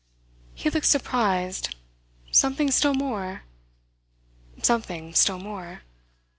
[0.55, 1.75] He looked surprised.
[2.31, 3.43] "Something still more?"
[4.63, 5.81] "Something still more."